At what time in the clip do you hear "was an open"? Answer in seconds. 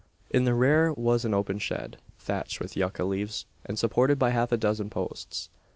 0.93-1.59